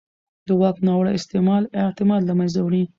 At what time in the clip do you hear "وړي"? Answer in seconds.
2.61-2.83